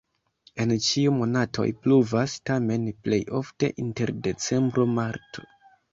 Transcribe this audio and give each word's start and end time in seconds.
En 0.63 0.71
ĉiuj 0.85 1.11
monatoj 1.17 1.67
pluvas, 1.83 2.35
tamen 2.51 2.89
plej 3.07 3.19
ofte 3.41 3.73
inter 3.85 4.17
decembro-marto. 4.29 5.49